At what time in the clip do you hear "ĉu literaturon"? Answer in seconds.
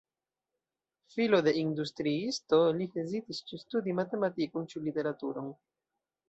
4.73-5.55